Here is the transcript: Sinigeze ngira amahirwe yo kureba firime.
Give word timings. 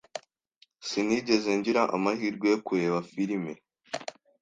Sinigeze 0.87 1.49
ngira 1.57 1.81
amahirwe 1.95 2.45
yo 2.53 2.59
kureba 2.65 2.97
firime. 3.11 3.53